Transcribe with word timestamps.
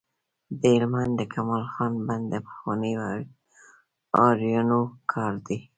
د 0.59 0.61
هلمند 0.75 1.13
د 1.19 1.21
کمال 1.33 1.63
خان 1.73 1.93
بند 2.07 2.25
د 2.33 2.35
پخوانیو 2.47 3.01
آرینو 4.25 4.81
کار 5.11 5.33
دی 5.47 5.59